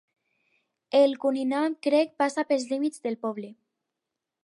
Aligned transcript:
El 0.99 1.13
Cunningham 1.25 1.77
Creek 1.89 2.17
passa 2.25 2.49
pels 2.53 2.69
límits 2.75 3.07
del 3.07 3.23
poble. 3.27 3.55